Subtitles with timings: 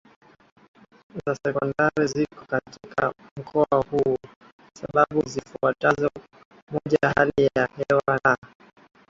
[1.25, 6.09] za sekondari ziko katika mkoa huu kwa sababu zifuatazo
[6.71, 8.37] moja Hali ya hewa na